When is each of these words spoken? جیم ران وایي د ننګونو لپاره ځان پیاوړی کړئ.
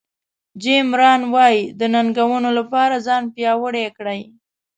جیم 0.61 0.89
ران 0.99 1.21
وایي 1.33 1.61
د 1.79 1.81
ننګونو 1.93 2.49
لپاره 2.59 2.95
ځان 3.07 3.23
پیاوړی 3.35 3.85
کړئ. 3.97 4.21